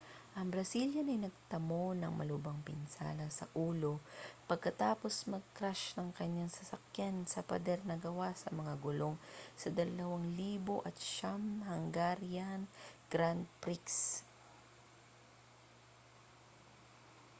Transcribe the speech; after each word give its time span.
ang 0.37 0.47
brazilian 0.53 1.11
ay 1.13 1.19
nagtamo 1.21 1.83
ng 1.97 2.09
malubhang 2.15 2.57
pinsala 2.67 3.27
sa 3.37 3.45
ulo 3.67 3.93
pagkatapos 4.49 5.15
ma-crash 5.31 5.85
ang 5.93 6.09
kaniyang 6.19 6.49
sasakyan 6.57 7.15
sa 7.29 7.45
pader 7.49 7.79
na 7.85 7.95
gawa 8.05 8.29
sa 8.41 8.49
mga 8.59 8.73
gulong 8.83 9.13
sa 9.61 9.67
2009 9.69 10.73
hungarian 11.71 12.61
grand 13.13 13.43
prix 13.61 13.95